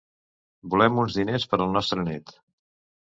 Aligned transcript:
Volem 0.73 0.97
uns 1.03 1.19
diners 1.19 1.47
per 1.53 1.59
al 1.67 1.77
nostre 1.77 2.07
net. 2.09 2.35